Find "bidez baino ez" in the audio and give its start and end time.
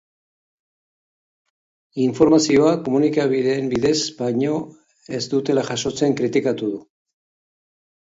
3.75-5.23